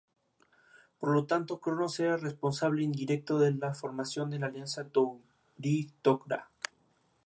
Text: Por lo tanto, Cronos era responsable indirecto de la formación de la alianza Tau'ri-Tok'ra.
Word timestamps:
Por 0.97 1.13
lo 1.13 1.25
tanto, 1.27 1.59
Cronos 1.61 1.99
era 1.99 2.17
responsable 2.17 2.81
indirecto 2.81 3.37
de 3.37 3.53
la 3.53 3.75
formación 3.75 4.31
de 4.31 4.39
la 4.39 4.47
alianza 4.47 4.89
Tau'ri-Tok'ra. 4.89 6.49